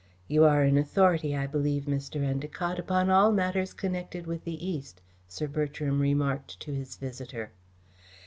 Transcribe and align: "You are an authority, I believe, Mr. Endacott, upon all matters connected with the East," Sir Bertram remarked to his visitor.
"You 0.27 0.45
are 0.45 0.63
an 0.63 0.79
authority, 0.79 1.35
I 1.37 1.45
believe, 1.45 1.83
Mr. 1.83 2.21
Endacott, 2.25 2.79
upon 2.79 3.11
all 3.11 3.31
matters 3.31 3.71
connected 3.71 4.25
with 4.25 4.45
the 4.45 4.67
East," 4.67 4.99
Sir 5.27 5.45
Bertram 5.47 5.99
remarked 5.99 6.59
to 6.61 6.73
his 6.73 6.95
visitor. 6.95 7.51